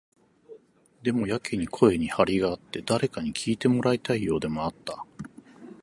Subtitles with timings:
[1.03, 5.05] でも、やけに声に張りがあって、誰かに聞いてもらいたいようでもあった。